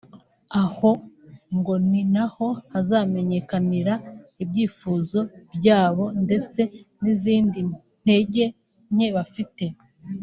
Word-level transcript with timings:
Aho 0.61 0.89
ngo 1.57 1.73
ni 1.89 2.01
na 2.13 2.25
ho 2.33 2.47
hazamenyekanira 2.71 3.93
ibyifuzo 4.43 5.19
byabo 5.57 6.05
ndetse 6.23 6.61
n’izindi 7.01 7.59
ntege 8.01 8.43
nke 8.93 9.07
bafite 9.15 9.65